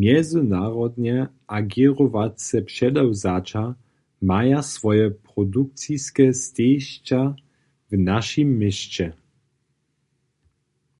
[0.00, 1.16] Mjezynarodnje
[1.58, 3.64] agěrowace předewzaća
[4.30, 7.20] maja swoje produkciske stejišća
[7.90, 9.06] w našim měsće.